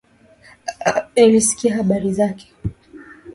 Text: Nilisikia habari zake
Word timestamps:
Nilisikia 1.17 1.73
habari 1.75 2.13
zake 2.13 2.51